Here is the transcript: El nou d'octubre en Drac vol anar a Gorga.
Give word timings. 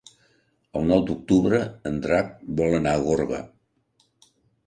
El 0.79 0.87
nou 0.91 1.03
d'octubre 1.09 1.59
en 1.89 2.01
Drac 2.05 2.33
vol 2.61 2.77
anar 2.77 2.93
a 2.99 3.05
Gorga. 3.09 3.43